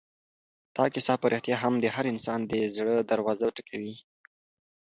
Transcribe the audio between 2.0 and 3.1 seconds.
انسان د زړه